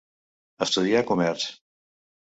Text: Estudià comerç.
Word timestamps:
Estudià 0.67 1.05
comerç. 1.13 1.49